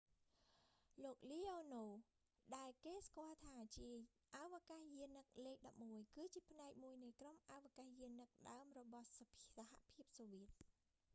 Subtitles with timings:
[1.03, 1.91] លោក leonov លេអូនូវ
[2.55, 3.91] ដែលគេស្គាល់ថាជា
[4.37, 9.07] អវកាសយានិកលេខ11 គឺជាផ្នែកមួយនៃក្រុមអវកាសយានិកដើមរបស់
[9.57, 10.49] សហភាពសូវៀត